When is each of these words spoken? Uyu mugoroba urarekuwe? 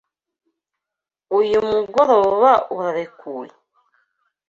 Uyu 1.39 1.59
mugoroba 1.69 2.51
urarekuwe? 2.75 3.47